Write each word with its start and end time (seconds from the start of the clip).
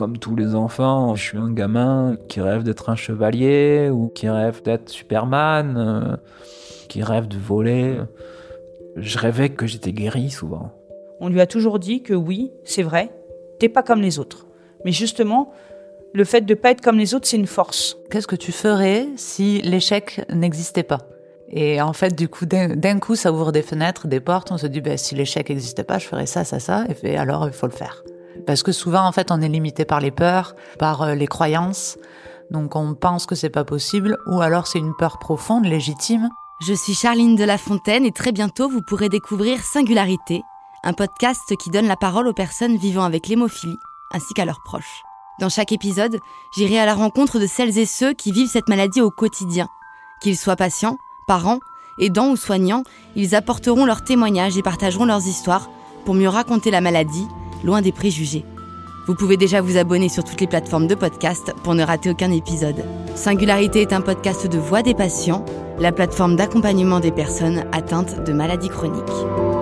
Comme 0.00 0.16
tous 0.16 0.34
les 0.34 0.54
enfants, 0.54 1.14
je 1.14 1.22
suis 1.22 1.36
un 1.36 1.52
gamin 1.52 2.16
qui 2.26 2.40
rêve 2.40 2.62
d'être 2.62 2.88
un 2.88 2.96
chevalier 2.96 3.90
ou 3.92 4.08
qui 4.08 4.30
rêve 4.30 4.62
d'être 4.62 4.88
Superman, 4.88 5.76
euh, 5.76 6.16
qui 6.88 7.02
rêve 7.02 7.28
de 7.28 7.36
voler. 7.36 7.98
Je 8.96 9.18
rêvais 9.18 9.50
que 9.50 9.66
j'étais 9.66 9.92
guéri 9.92 10.30
souvent. 10.30 10.72
On 11.20 11.28
lui 11.28 11.38
a 11.42 11.46
toujours 11.46 11.78
dit 11.78 12.02
que 12.02 12.14
oui, 12.14 12.50
c'est 12.64 12.82
vrai, 12.82 13.10
t'es 13.58 13.68
pas 13.68 13.82
comme 13.82 14.00
les 14.00 14.18
autres. 14.18 14.46
Mais 14.86 14.92
justement, 14.92 15.52
le 16.14 16.24
fait 16.24 16.46
de 16.46 16.54
pas 16.54 16.70
être 16.70 16.80
comme 16.80 16.96
les 16.96 17.14
autres, 17.14 17.26
c'est 17.26 17.36
une 17.36 17.46
force. 17.46 17.98
Qu'est-ce 18.10 18.26
que 18.26 18.36
tu 18.36 18.52
ferais 18.52 19.06
si 19.16 19.60
l'échec 19.60 20.24
n'existait 20.32 20.82
pas? 20.82 21.00
Et 21.50 21.82
en 21.82 21.92
fait, 21.92 22.16
du 22.16 22.30
coup, 22.30 22.46
d'un 22.46 22.98
coup, 23.00 23.16
ça 23.16 23.30
ouvre 23.34 23.52
des 23.52 23.60
fenêtres, 23.60 24.08
des 24.08 24.20
portes. 24.20 24.50
On 24.50 24.56
se 24.56 24.66
dit, 24.66 24.80
ben, 24.80 24.96
si 24.96 25.14
l'échec 25.14 25.50
n'existait 25.50 25.84
pas, 25.84 25.98
je 25.98 26.06
ferais 26.06 26.24
ça, 26.24 26.44
ça, 26.44 26.58
ça. 26.58 26.86
Et 27.02 27.18
alors, 27.18 27.48
il 27.48 27.52
faut 27.52 27.66
le 27.66 27.72
faire. 27.72 28.02
Parce 28.46 28.62
que 28.62 28.72
souvent, 28.72 29.06
en 29.06 29.12
fait, 29.12 29.30
on 29.30 29.40
est 29.40 29.48
limité 29.48 29.84
par 29.84 30.00
les 30.00 30.10
peurs, 30.10 30.54
par 30.78 31.02
euh, 31.02 31.14
les 31.14 31.26
croyances. 31.26 31.98
Donc, 32.50 32.76
on 32.76 32.94
pense 32.94 33.26
que 33.26 33.34
c'est 33.34 33.50
pas 33.50 33.64
possible, 33.64 34.18
ou 34.26 34.40
alors 34.40 34.66
c'est 34.66 34.78
une 34.78 34.94
peur 34.96 35.18
profonde, 35.18 35.64
légitime. 35.64 36.28
Je 36.60 36.74
suis 36.74 36.94
Charline 36.94 37.36
de 37.36 37.44
La 37.44 37.58
Fontaine 37.58 38.04
et 38.04 38.12
très 38.12 38.32
bientôt, 38.32 38.68
vous 38.68 38.82
pourrez 38.82 39.08
découvrir 39.08 39.62
Singularité, 39.62 40.42
un 40.84 40.92
podcast 40.92 41.56
qui 41.56 41.70
donne 41.70 41.86
la 41.86 41.96
parole 41.96 42.28
aux 42.28 42.34
personnes 42.34 42.76
vivant 42.76 43.04
avec 43.04 43.28
l'hémophilie 43.28 43.78
ainsi 44.12 44.34
qu'à 44.34 44.44
leurs 44.44 44.62
proches. 44.62 45.02
Dans 45.40 45.48
chaque 45.48 45.72
épisode, 45.72 46.18
j'irai 46.54 46.78
à 46.78 46.86
la 46.86 46.94
rencontre 46.94 47.38
de 47.38 47.46
celles 47.46 47.78
et 47.78 47.86
ceux 47.86 48.12
qui 48.12 48.32
vivent 48.32 48.50
cette 48.50 48.68
maladie 48.68 49.00
au 49.00 49.10
quotidien. 49.10 49.68
Qu'ils 50.20 50.36
soient 50.36 50.56
patients, 50.56 50.98
parents, 51.26 51.60
aidants 51.98 52.30
ou 52.30 52.36
soignants, 52.36 52.82
ils 53.16 53.34
apporteront 53.34 53.86
leurs 53.86 54.04
témoignages 54.04 54.58
et 54.58 54.62
partageront 54.62 55.06
leurs 55.06 55.26
histoires 55.26 55.70
pour 56.04 56.14
mieux 56.14 56.28
raconter 56.28 56.70
la 56.70 56.80
maladie, 56.80 57.26
loin 57.64 57.82
des 57.82 57.92
préjugés. 57.92 58.44
Vous 59.06 59.14
pouvez 59.14 59.36
déjà 59.36 59.60
vous 59.60 59.76
abonner 59.76 60.08
sur 60.08 60.24
toutes 60.24 60.40
les 60.40 60.46
plateformes 60.46 60.86
de 60.86 60.94
podcast 60.94 61.52
pour 61.64 61.74
ne 61.74 61.82
rater 61.82 62.10
aucun 62.10 62.30
épisode. 62.30 62.84
Singularité 63.14 63.80
est 63.80 63.92
un 63.92 64.00
podcast 64.00 64.46
de 64.46 64.58
voix 64.58 64.82
des 64.82 64.94
patients, 64.94 65.44
la 65.78 65.92
plateforme 65.92 66.36
d'accompagnement 66.36 67.00
des 67.00 67.12
personnes 67.12 67.64
atteintes 67.72 68.24
de 68.24 68.32
maladies 68.32 68.68
chroniques. 68.68 69.59